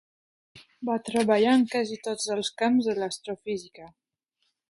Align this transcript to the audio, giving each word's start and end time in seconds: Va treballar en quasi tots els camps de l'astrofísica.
Va 0.89 0.95
treballar 1.09 1.51
en 1.57 1.65
quasi 1.75 1.99
tots 2.09 2.27
els 2.37 2.51
camps 2.63 2.89
de 2.89 2.97
l'astrofísica. 3.03 3.93